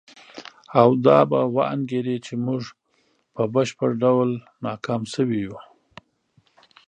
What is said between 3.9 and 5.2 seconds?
ډول ناکام